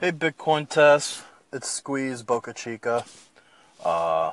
[0.00, 1.22] Hey, Bitcoin Tess.
[1.52, 3.04] It's Squeeze Boca Chica.
[3.82, 4.32] Uh,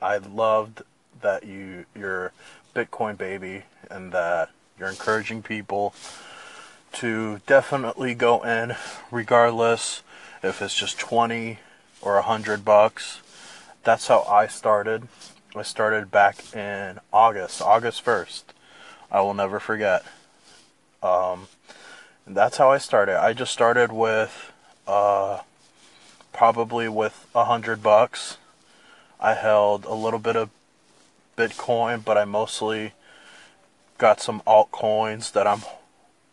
[0.00, 0.82] I loved
[1.20, 2.32] that you you're
[2.74, 4.48] Bitcoin baby and that
[4.78, 5.94] you're encouraging people
[6.94, 8.74] to definitely go in,
[9.10, 10.02] regardless
[10.42, 11.58] if it's just twenty
[12.00, 13.20] or a hundred bucks.
[13.84, 15.08] That's how I started.
[15.54, 18.54] I started back in August, August first.
[19.10, 20.06] I will never forget.
[21.02, 21.48] Um,
[22.26, 23.22] that's how I started.
[23.22, 24.51] I just started with
[24.86, 25.40] uh,
[26.32, 28.38] probably with a hundred bucks.
[29.20, 30.50] I held a little bit of
[31.36, 32.92] Bitcoin, but I mostly
[33.98, 35.62] got some altcoins that I'm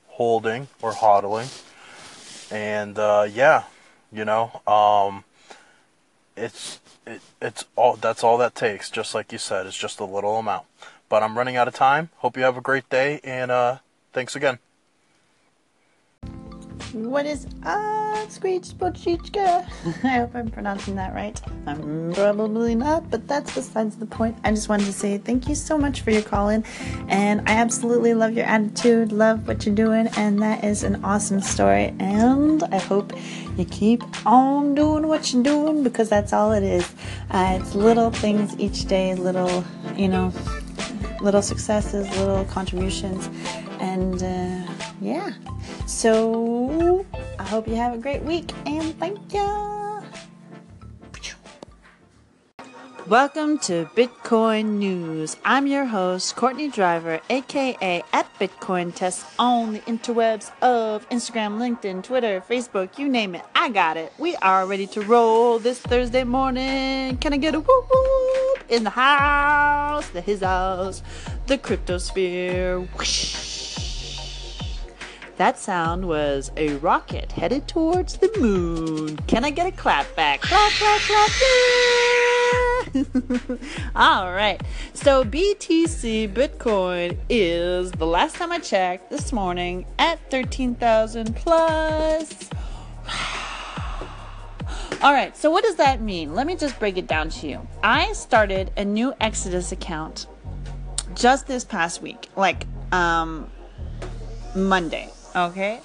[0.08, 1.50] holding or hodling.
[2.52, 3.64] And uh, yeah,
[4.12, 5.24] you know, um,
[6.36, 8.90] it's it, it's all that's all that takes.
[8.90, 10.66] Just like you said, it's just a little amount.
[11.10, 12.10] But I'm running out of time.
[12.18, 13.78] Hope you have a great day, and uh,
[14.14, 14.60] thanks again.
[16.94, 19.64] What is up, Screech Bochichka?
[20.04, 21.40] I hope I'm pronouncing that right.
[21.68, 24.38] I'm probably not, but that's besides the point.
[24.44, 26.66] I just wanted to say thank you so much for your call in,
[27.08, 31.42] and I absolutely love your attitude, love what you're doing, and that is an awesome
[31.42, 31.94] story.
[32.00, 33.14] And I hope
[33.56, 36.92] you keep on doing what you're doing because that's all it is.
[37.30, 39.64] Uh, it's little things each day, little,
[39.96, 40.34] you know,
[41.22, 43.30] little successes, little contributions,
[43.80, 45.34] and uh, yeah.
[45.88, 47.06] So
[47.38, 49.80] I hope you have a great week and thank you.
[53.10, 55.36] Welcome to Bitcoin News.
[55.44, 62.04] I'm your host, Courtney Driver, aka at Bitcoin Test on the interwebs of Instagram, LinkedIn,
[62.04, 63.42] Twitter, Facebook, you name it.
[63.56, 64.14] I got it.
[64.20, 67.18] We are ready to roll this Thursday morning.
[67.18, 71.02] Can I get a whoop whoop in the house, the his house,
[71.48, 72.88] the cryptosphere?
[72.96, 73.49] Whoosh.
[75.40, 79.16] That sound was a rocket headed towards the moon.
[79.20, 80.42] Can I get a clap back?
[80.42, 81.30] Clap, clap, clap,
[82.94, 83.04] yeah!
[83.96, 84.62] All right.
[84.94, 92.50] So BTC Bitcoin is the last time I checked this morning at 13,000 plus.
[95.02, 96.36] All right, so what does that mean?
[96.36, 97.66] Let me just break it down to you.
[97.82, 100.28] I started a new Exodus account
[101.14, 103.50] just this past week, like um
[104.54, 105.10] Monday.
[105.36, 105.80] Okay?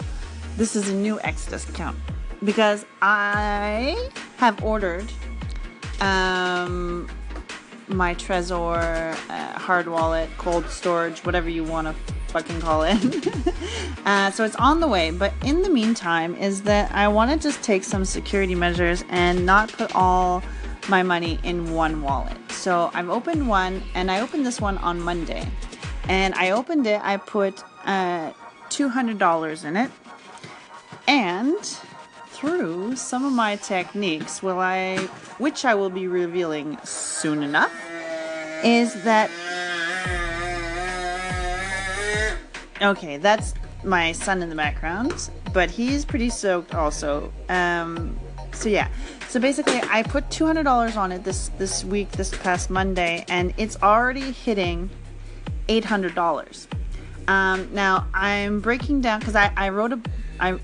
[0.56, 1.97] This is a new Exodus account
[2.44, 5.10] because I have ordered
[6.00, 7.09] um,
[7.88, 12.99] my Trezor uh, hard wallet, cold storage, whatever you want to fucking call it.
[14.06, 17.38] uh, so it's on the way, but in the meantime, is that I want to
[17.38, 20.43] just take some security measures and not put all
[20.88, 22.37] my money in one wallet.
[22.50, 25.49] So I've opened one, and I opened this one on Monday.
[26.09, 28.32] And I opened it, I put uh,
[28.76, 29.90] $200 in it.
[31.06, 31.56] And
[32.28, 34.98] through some of my techniques, will I,
[35.38, 37.72] which I will be revealing soon enough,
[38.64, 39.30] is that
[42.82, 47.32] okay, that's my son in the background, but he's pretty soaked also.
[47.48, 48.18] Um,
[48.52, 48.88] so yeah,
[49.28, 53.24] so basically, I put two hundred dollars on it this this week, this past Monday,
[53.28, 54.90] and it's already hitting
[55.68, 56.68] eight hundred dollars.
[57.28, 60.00] Um, now I'm breaking down because I, I wrote a
[60.40, 60.58] I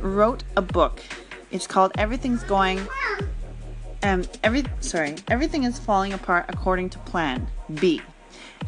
[0.00, 1.02] wrote a book.
[1.50, 2.80] It's called Everything's Going.
[4.02, 7.46] Um, every sorry, everything is falling apart according to plan.
[7.74, 8.00] B,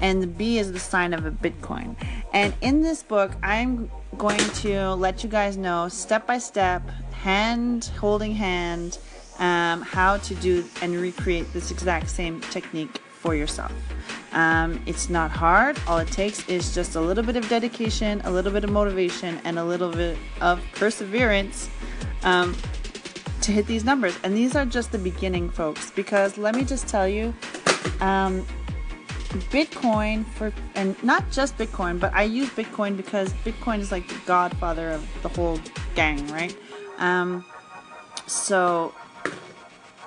[0.01, 1.97] and the B is the sign of a Bitcoin.
[2.33, 7.91] And in this book, I'm going to let you guys know step by step, hand
[7.99, 8.99] holding hand,
[9.39, 13.73] um, how to do and recreate this exact same technique for yourself.
[14.33, 15.79] Um, it's not hard.
[15.87, 19.41] All it takes is just a little bit of dedication, a little bit of motivation,
[19.45, 21.71] and a little bit of perseverance
[22.25, 22.57] um,
[23.43, 24.19] to hit these numbers.
[24.25, 27.33] And these are just the beginning, folks, because let me just tell you.
[28.01, 28.45] Um,
[29.51, 34.21] Bitcoin for and not just Bitcoin, but I use Bitcoin because Bitcoin is like the
[34.27, 35.59] godfather of the whole
[35.95, 36.55] gang, right?
[36.99, 37.43] Um,
[38.27, 38.93] so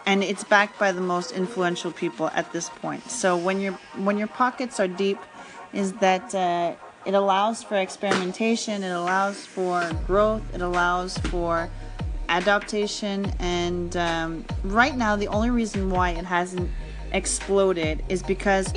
[0.06, 3.10] and it's backed by the most influential people at this point.
[3.10, 5.18] So when your when your pockets are deep,
[5.74, 6.74] is that uh,
[7.06, 11.70] it allows for experimentation, it allows for growth, it allows for
[12.30, 16.70] adaptation, and um, right now the only reason why it hasn't
[17.12, 18.74] exploded is because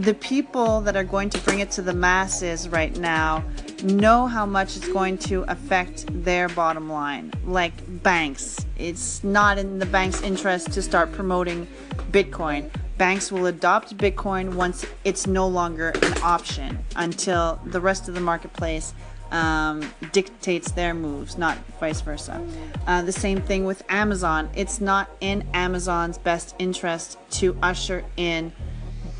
[0.00, 3.44] the people that are going to bring it to the masses right now
[3.82, 7.30] know how much it's going to affect their bottom line.
[7.44, 11.66] Like banks, it's not in the bank's interest to start promoting
[12.12, 12.70] Bitcoin.
[12.96, 18.20] Banks will adopt Bitcoin once it's no longer an option until the rest of the
[18.20, 18.94] marketplace
[19.32, 19.82] um,
[20.12, 22.42] dictates their moves, not vice versa.
[22.86, 24.48] Uh, the same thing with Amazon.
[24.54, 28.52] It's not in Amazon's best interest to usher in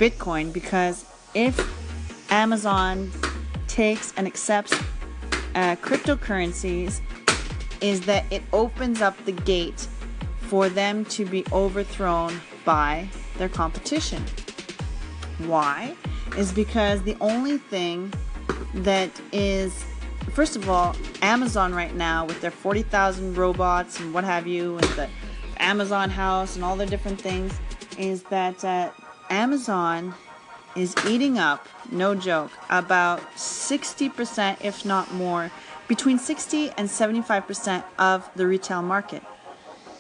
[0.01, 1.05] Bitcoin because
[1.35, 1.61] if
[2.33, 3.13] Amazon
[3.69, 4.73] takes and accepts
[5.55, 7.01] uh, cryptocurrencies,
[7.83, 9.87] is that it opens up the gate
[10.39, 14.25] for them to be overthrown by their competition.
[15.39, 15.95] Why?
[16.37, 18.13] Is because the only thing
[18.77, 19.85] that is,
[20.33, 24.87] first of all, Amazon right now with their 40,000 robots and what have you, and
[24.91, 25.09] the
[25.59, 27.53] Amazon house and all the different things,
[27.99, 28.91] is that uh,
[29.31, 30.15] Amazon
[30.77, 35.51] is eating up, no joke, about 60%, if not more,
[35.89, 39.23] between 60 and 75% of the retail market.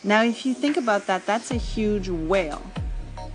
[0.02, 2.62] Now, if you think about that, that's a huge whale.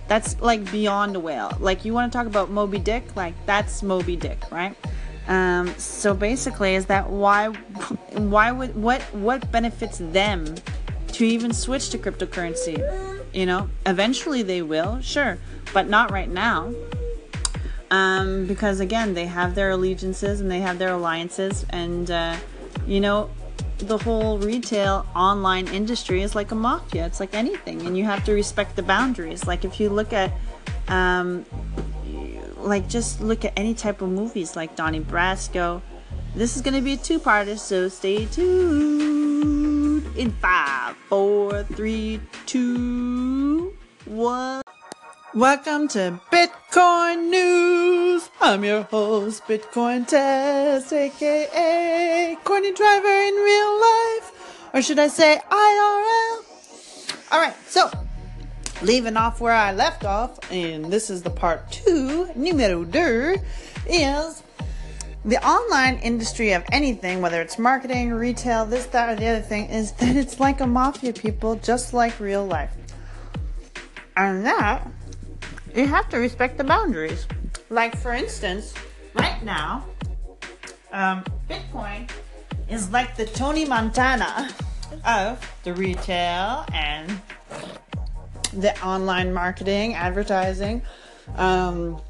[0.08, 1.52] That's like beyond a whale.
[1.58, 4.76] Like you want to talk about Moby Dick, like that's Moby Dick, right?
[5.28, 7.48] Um, so basically, is that why?
[8.12, 10.54] Why would what what benefits them
[11.08, 12.78] to even switch to cryptocurrency?
[13.34, 15.38] You know, eventually they will, sure,
[15.76, 16.72] but not right now.
[17.90, 22.34] Um, because again, they have their allegiances and they have their alliances, and uh,
[22.86, 23.28] you know,
[23.76, 27.04] the whole retail online industry is like a mafia.
[27.04, 29.46] It's like anything, and you have to respect the boundaries.
[29.46, 30.32] Like if you look at,
[30.88, 31.44] um,
[32.56, 35.82] like just look at any type of movies like Donnie Brasco.
[36.34, 40.06] This is gonna be a two-parter, so stay tuned.
[40.16, 43.76] In five, four, three, two,
[44.06, 44.65] one.
[45.34, 48.30] Welcome to Bitcoin News.
[48.40, 55.40] I'm your host, Bitcoin Test, aka Courtney Driver in real life, or should I say
[55.50, 56.44] IRL?
[57.32, 57.90] All right, so
[58.82, 63.36] leaving off where I left off, and this is the part two, numero deux,
[63.86, 64.42] is
[65.24, 69.68] the online industry of anything, whether it's marketing, retail, this, that, or the other thing,
[69.70, 72.70] is that it's like a mafia, people, just like real life.
[74.16, 74.86] And that
[75.76, 77.26] you have to respect the boundaries.
[77.70, 78.74] Like, for instance,
[79.14, 79.84] right now,
[80.92, 82.10] um, Bitcoin
[82.70, 84.48] is like the Tony Montana
[85.04, 87.20] of the retail and
[88.52, 90.82] the online marketing, advertising,
[91.36, 92.00] um,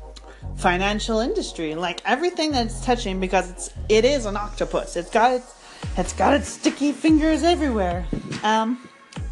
[0.56, 1.74] financial industry.
[1.74, 4.96] Like everything that's touching, because it's it is an octopus.
[4.96, 5.54] It's got its
[5.96, 8.06] it's got its sticky fingers everywhere.
[8.42, 8.88] Um,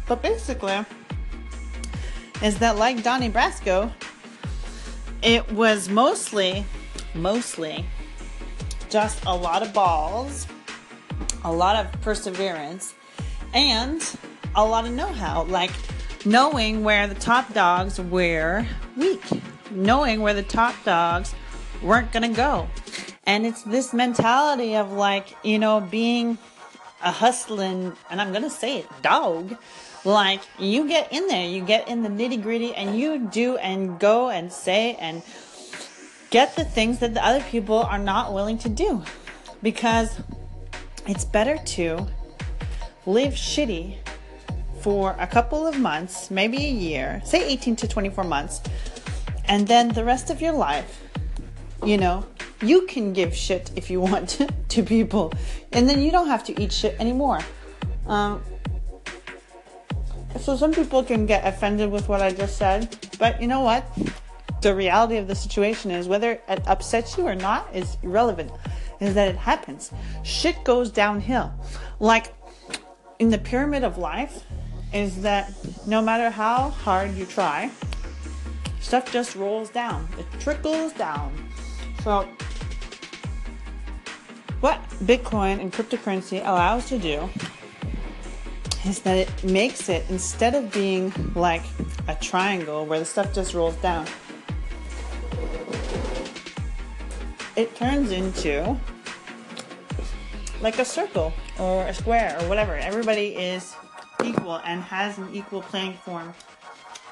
[0.07, 0.83] but basically,
[2.43, 3.91] is that like Donnie Brasco?
[5.25, 6.63] It was mostly,
[7.15, 7.83] mostly
[8.91, 10.45] just a lot of balls,
[11.43, 12.93] a lot of perseverance,
[13.51, 14.07] and
[14.53, 15.45] a lot of know how.
[15.45, 15.71] Like
[16.25, 19.23] knowing where the top dogs were weak,
[19.71, 21.33] knowing where the top dogs
[21.81, 22.69] weren't going to go.
[23.23, 26.37] And it's this mentality of like, you know, being
[27.03, 29.57] a hustling, and I'm going to say it, dog
[30.05, 33.99] like you get in there, you get in the nitty gritty, and you do and
[33.99, 35.23] go and say and
[36.29, 39.03] get the things that the other people are not willing to do.
[39.61, 40.19] Because
[41.07, 42.07] it's better to
[43.05, 43.97] live shitty
[44.81, 48.61] for a couple of months, maybe a year, say 18 to 24 months,
[49.45, 51.01] and then the rest of your life,
[51.83, 52.25] you know,
[52.61, 55.33] you can give shit if you want to, to people,
[55.71, 57.39] and then you don't have to eat shit anymore.
[58.05, 58.43] Um,
[60.39, 63.85] so some people can get offended with what I just said, but you know what?
[64.61, 68.51] The reality of the situation is whether it upsets you or not is irrelevant.
[68.99, 69.91] Is that it happens.
[70.23, 71.53] Shit goes downhill.
[71.99, 72.33] Like
[73.19, 74.43] in the pyramid of life,
[74.93, 75.51] is that
[75.85, 77.69] no matter how hard you try,
[78.79, 80.07] stuff just rolls down.
[80.17, 81.33] It trickles down.
[82.01, 82.27] So
[84.61, 87.29] what Bitcoin and cryptocurrency allows to do
[88.85, 91.63] is that it makes it instead of being like
[92.07, 94.05] a triangle where the stuff just rolls down,
[97.55, 98.77] it turns into
[100.61, 102.75] like a circle or a square or whatever.
[102.75, 103.75] Everybody is
[104.23, 106.33] equal and has an equal playing form,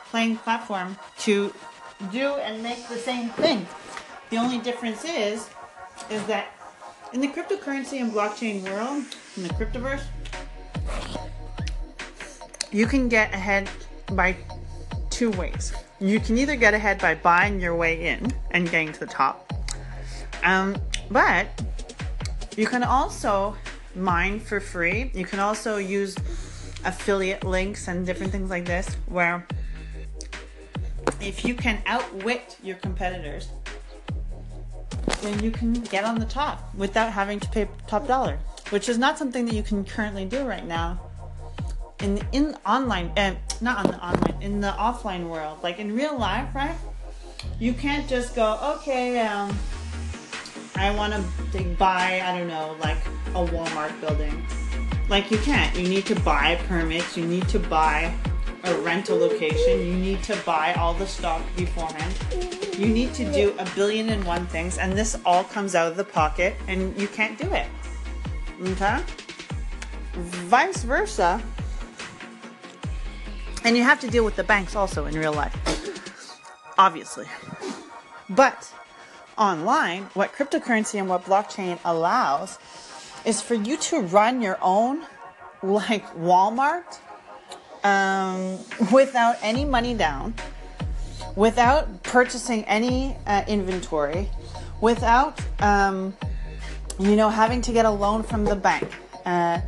[0.10, 1.54] playing platform to
[2.12, 3.66] do and make the same thing.
[4.30, 5.50] The only difference is,
[6.10, 6.48] is that
[7.14, 9.06] in the cryptocurrency and blockchain world,
[9.38, 10.04] in the cryptoverse,
[12.74, 13.70] you can get ahead
[14.14, 14.36] by
[15.10, 15.74] two ways.
[16.00, 19.54] You can either get ahead by buying your way in and getting to the top,
[20.44, 20.76] um,
[21.10, 21.48] but
[22.58, 23.56] you can also
[23.96, 25.12] mine for free.
[25.14, 26.16] You can also use
[26.84, 29.48] affiliate links and different things like this where
[31.22, 33.50] if you can outwit your competitors,
[35.22, 38.40] then you can get on the top without having to pay top dollar,
[38.72, 41.00] which is not something that you can currently do right now
[42.04, 45.60] in in online uh, not on the online in the offline world.
[45.64, 46.76] Like in real life right?
[47.60, 49.58] You can't just go okay um
[50.76, 52.98] i want to buy i don't know like
[53.36, 54.46] a walmart building.
[55.10, 55.76] Like you can't.
[55.78, 57.18] You need to buy permits.
[57.18, 58.14] You need to buy
[58.64, 59.80] a rental location.
[59.80, 62.14] You need to buy all the stock beforehand.
[62.78, 65.98] You need to do a billion and one things and this all comes out of
[65.98, 67.68] the pocket and you can't do it.
[68.62, 69.00] Okay?
[70.14, 71.42] Vice versa
[73.64, 75.56] and you have to deal with the banks also in real life,
[76.78, 77.26] obviously.
[78.30, 78.72] But
[79.38, 82.60] online, what cryptocurrency and what blockchain allows
[83.26, 85.06] is for you to run your own,
[85.62, 87.00] like Walmart,
[87.84, 88.60] um,
[88.92, 90.34] without any money down,
[91.36, 94.30] without purchasing any uh, inventory,
[94.82, 96.16] without, um,
[97.00, 98.90] you know, having to get a loan from the bank.
[99.26, 99.60] Uh,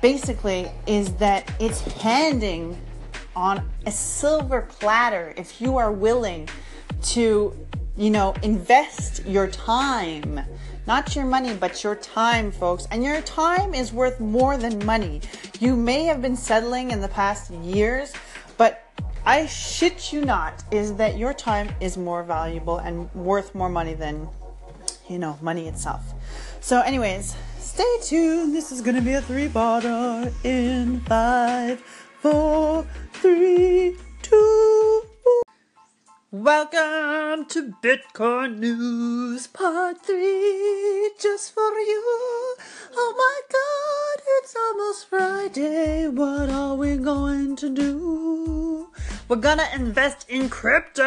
[0.00, 2.76] basically, is that it's handing
[3.36, 6.48] on a silver platter if you are willing
[7.02, 7.54] to,
[7.96, 10.40] you know, invest your time.
[10.86, 12.86] Not your money, but your time, folks.
[12.90, 15.20] And your time is worth more than money.
[15.60, 18.12] You may have been settling in the past years,
[18.56, 18.84] but
[19.26, 23.94] I shit you not, is that your time is more valuable and worth more money
[23.94, 24.28] than,
[25.08, 26.02] you know, money itself.
[26.60, 28.54] So, anyways, stay tuned.
[28.54, 31.82] This is gonna be a three parter in five
[32.30, 32.86] four,
[33.22, 35.02] three, two.
[36.30, 42.02] Welcome to Bitcoin News Part 3, just for you.
[42.94, 46.08] Oh my god, it's almost Friday.
[46.08, 48.90] What are we going to do?
[49.28, 51.02] We're gonna invest in crypto!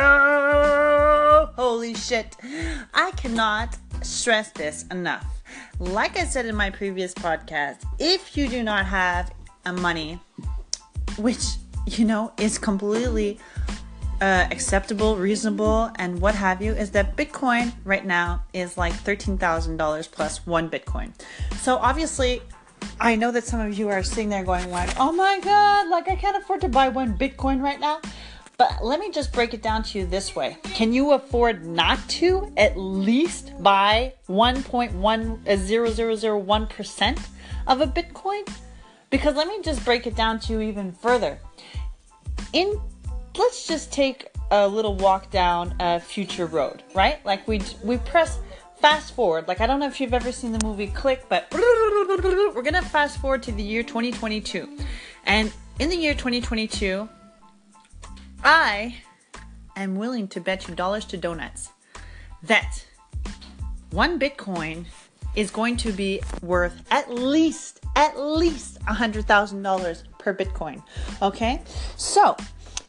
[1.56, 2.36] Holy shit.
[2.94, 5.28] I cannot stress this enough.
[5.80, 9.32] Like I said in my previous podcast, if you do not have
[9.66, 10.20] a money
[11.18, 11.46] which
[11.98, 13.40] you know is completely
[14.22, 20.12] uh, acceptable, reasonable, and what have you, is that Bitcoin right now is like $13,000
[20.12, 21.14] plus one Bitcoin.
[21.58, 22.42] So obviously,
[23.00, 26.10] I know that some of you are sitting there going like, "Oh my god, like
[26.10, 28.00] I can't afford to buy one Bitcoin right now."
[28.58, 30.58] But let me just break it down to you this way.
[30.64, 37.22] Can you afford not to at least buy 1.10001% uh,
[37.68, 38.46] of a Bitcoin?
[39.10, 41.40] Because let me just break it down to you even further.
[42.54, 42.80] In
[43.38, 47.24] let's just take a little walk down a future road, right?
[47.26, 48.40] Like we we press
[48.80, 49.48] fast forward.
[49.48, 53.20] Like I don't know if you've ever seen the movie Click, but we're to fast
[53.20, 54.78] forward to the year 2022.
[55.26, 57.08] And in the year 2022,
[58.44, 58.96] I
[59.76, 61.70] am willing to bet you dollars to donuts
[62.44, 62.86] that
[63.92, 64.86] one Bitcoin
[65.36, 70.82] is going to be worth at least at least $100,000 per Bitcoin.
[71.22, 71.62] Okay?
[71.98, 72.36] So,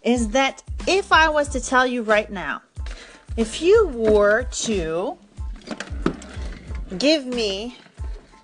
[0.02, 2.62] is that if I was to tell you right now,
[3.36, 5.18] if you were to
[6.98, 7.76] give me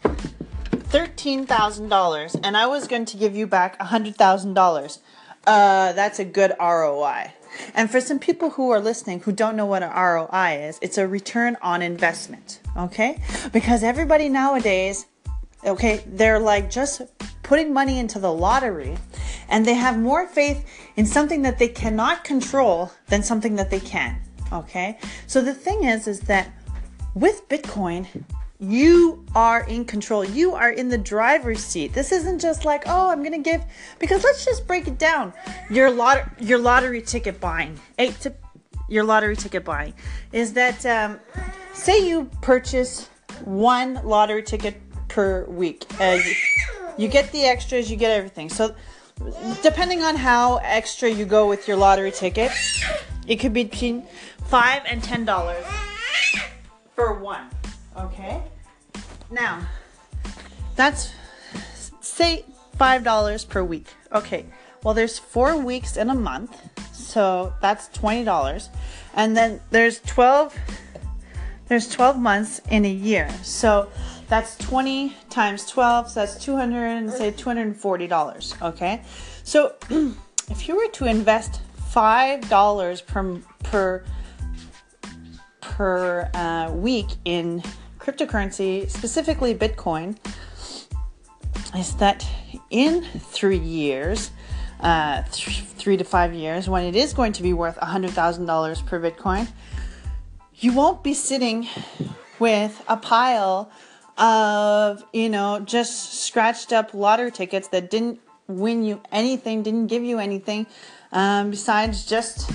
[0.03, 4.99] $13,000 and I was going to give you back $100,000,
[5.47, 7.33] uh, that's a good ROI.
[7.75, 10.99] And for some people who are listening who don't know what an ROI is, it's
[10.99, 12.61] a return on investment.
[12.77, 13.21] Okay?
[13.53, 15.07] Because everybody nowadays
[15.67, 17.03] Okay, they're like just
[17.43, 18.97] putting money into the lottery
[19.49, 20.65] and they have more faith
[20.97, 24.21] in something that they cannot control than something that they can.
[24.53, 24.99] Okay?
[25.27, 26.53] So the thing is is that
[27.15, 28.07] with Bitcoin,
[28.59, 30.25] you are in control.
[30.25, 31.93] You are in the driver's seat.
[31.93, 33.63] This isn't just like, oh, I'm gonna give
[33.99, 35.33] because let's just break it down.
[35.71, 37.79] Your lot your lottery ticket buying.
[37.99, 38.33] Eight to
[38.89, 39.95] your lottery ticket buying
[40.33, 41.21] is that um,
[41.75, 43.09] say you purchase
[43.45, 45.85] one lottery ticket per week.
[46.01, 46.35] Uh, you,
[46.97, 48.49] you get the extras, you get everything.
[48.49, 48.75] So,
[49.63, 52.53] depending on how extra you go with your lottery ticket,
[53.27, 54.07] it could be between
[54.45, 55.65] five and ten dollars
[56.95, 57.51] for one.
[57.99, 58.43] Okay.
[59.31, 59.67] Now,
[60.75, 61.13] that's
[62.01, 62.45] say
[62.77, 63.87] five dollars per week.
[64.13, 64.47] Okay.
[64.83, 66.57] Well, there's four weeks in a month,
[66.93, 68.69] so that's twenty dollars,
[69.15, 70.55] and then there's twelve.
[71.69, 73.91] There's twelve months in a year, so
[74.29, 79.03] that's 20 times 12, so that's 200 and say $240, okay?
[79.45, 79.75] So
[80.51, 81.61] if you were to invest
[81.93, 84.05] $5 per per
[85.61, 87.63] per uh, week in
[88.07, 90.17] cryptocurrency, specifically Bitcoin,
[91.77, 92.25] is that
[92.71, 94.31] in three years,
[94.81, 99.01] uh, th- three to five years, when it is going to be worth $100,000 per
[99.01, 99.49] Bitcoin,
[100.55, 101.67] you won't be sitting
[102.39, 103.73] with a pile
[104.17, 110.05] of, you know, just scratched up lottery tickets that didn't win you anything, didn't give
[110.05, 110.65] you anything
[111.11, 112.53] um, besides just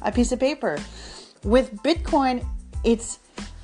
[0.00, 0.78] a piece of paper.
[1.42, 2.46] With Bitcoin,
[2.84, 3.18] it's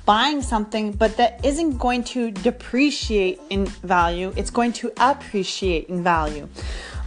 [0.05, 6.03] buying something, but that isn't going to depreciate in value, it's going to appreciate in
[6.03, 6.47] value.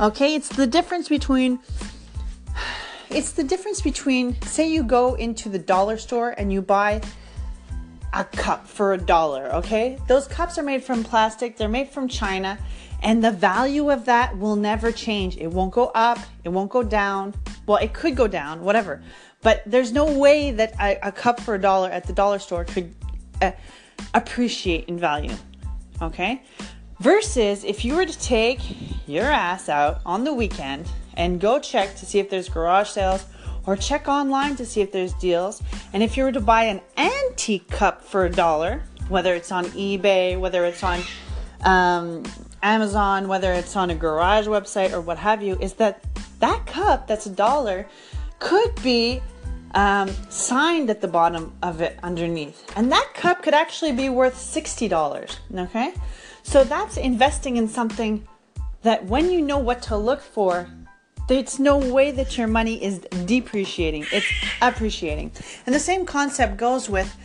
[0.00, 1.58] Okay, it's the difference between
[3.10, 7.00] it's the difference between say you go into the dollar store and you buy
[8.12, 9.98] a cup for a dollar, okay?
[10.08, 12.58] Those cups are made from plastic, they're made from China,
[13.02, 15.36] and the value of that will never change.
[15.36, 17.34] It won't go up, it won't go down.
[17.66, 19.02] Well, it could go down, whatever.
[19.42, 22.64] But there's no way that a, a cup for a dollar at the dollar store
[22.64, 22.94] could
[23.42, 23.52] uh,
[24.14, 25.34] appreciate in value,
[26.00, 26.42] okay?
[27.00, 28.60] Versus if you were to take
[29.06, 33.26] your ass out on the weekend and go check to see if there's garage sales
[33.66, 35.62] or check online to see if there's deals.
[35.92, 39.64] And if you were to buy an antique cup for a dollar, whether it's on
[39.66, 41.00] eBay, whether it's on
[41.62, 42.24] um,
[42.64, 46.02] Amazon, whether it's on a garage website or what have you, is that
[46.40, 47.86] that cup that's a dollar
[48.38, 49.22] could be
[49.74, 52.72] um, signed at the bottom of it underneath.
[52.76, 55.36] And that cup could actually be worth $60.
[55.56, 55.92] Okay?
[56.42, 58.26] So that's investing in something
[58.82, 60.68] that when you know what to look for,
[61.28, 64.30] there's no way that your money is depreciating it's
[64.60, 65.32] appreciating
[65.64, 67.16] and the same concept goes with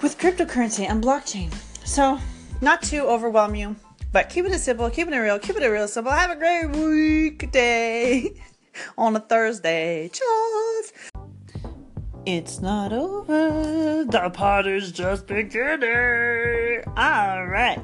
[0.00, 1.52] with cryptocurrency and blockchain
[1.84, 2.18] so
[2.62, 3.76] not to overwhelm you
[4.12, 8.30] but keep it simple keep it real keep it real simple have a great weekday
[8.98, 10.92] on a thursday cheers
[12.24, 14.04] it's not over.
[14.04, 16.84] The party's just beginning.
[16.96, 17.82] All right.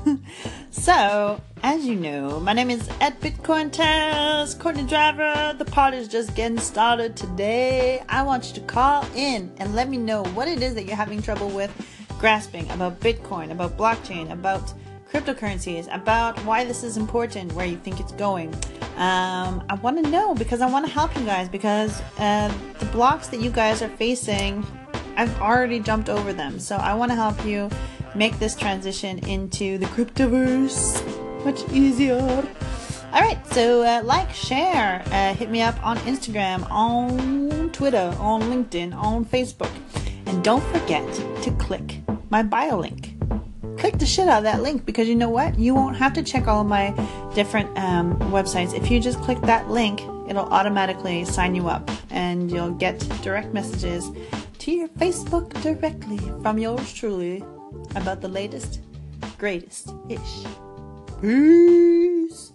[0.70, 5.54] so, as you know, my name is at Bitcoin Test, Courtney Driver.
[5.58, 8.02] The party's just getting started today.
[8.08, 10.96] I want you to call in and let me know what it is that you're
[10.96, 11.70] having trouble with
[12.18, 14.72] grasping about Bitcoin, about blockchain, about
[15.12, 18.54] cryptocurrencies, about why this is important, where you think it's going.
[18.96, 22.86] Um, I want to know because I want to help you guys because uh, the
[22.86, 24.66] blocks that you guys are facing,
[25.16, 26.58] I've already jumped over them.
[26.58, 27.70] So I want to help you
[28.14, 32.18] make this transition into the cryptoverse much easier.
[33.12, 38.42] All right, so uh, like, share, uh, hit me up on Instagram, on Twitter, on
[38.42, 39.70] LinkedIn, on Facebook,
[40.26, 41.06] and don't forget
[41.42, 43.07] to click my bio link
[43.78, 45.58] click the shit out of that link because you know what?
[45.58, 46.90] You won't have to check all my
[47.34, 48.74] different um, websites.
[48.74, 53.54] If you just click that link, it'll automatically sign you up and you'll get direct
[53.54, 54.10] messages
[54.58, 57.44] to your Facebook directly from yours truly
[57.94, 58.80] about the latest,
[59.38, 60.44] greatest ish.
[61.20, 62.52] Peace.